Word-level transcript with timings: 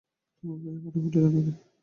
তোমার 0.37 0.57
পায়ে 0.63 0.79
কাঁটা 0.83 0.99
ফুটিল 1.03 1.25
নাকি। 1.27 1.51